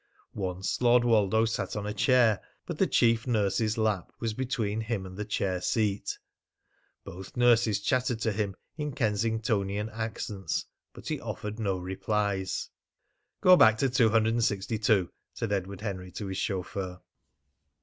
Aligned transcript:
Once 0.33 0.81
Lord 0.81 1.03
Woldo 1.03 1.45
sat 1.45 1.75
on 1.75 1.85
a 1.85 1.93
chair, 1.93 2.41
but 2.65 2.79
the 2.79 2.87
chief 2.87 3.27
nurse's 3.27 3.77
lap 3.77 4.11
was 4.19 4.33
between 4.33 4.81
him 4.81 5.05
and 5.05 5.15
the 5.15 5.23
chair 5.25 5.61
seat. 5.61 6.17
Both 7.03 7.37
nurses 7.37 7.79
chattered 7.79 8.19
to 8.21 8.31
him 8.31 8.55
in 8.77 8.93
Kensingtonian 8.93 9.91
accents, 9.91 10.65
but 10.91 11.07
he 11.09 11.21
offered 11.21 11.59
no 11.59 11.77
replies. 11.77 12.71
"Go 13.41 13.55
back 13.55 13.77
to 13.77 13.91
262," 13.91 15.11
said 15.35 15.51
Edward 15.51 15.81
Henry 15.81 16.11
to 16.13 16.25
his 16.25 16.37
chauffeur. 16.39 16.99